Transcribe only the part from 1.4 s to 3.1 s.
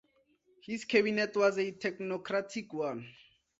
a technocratic one.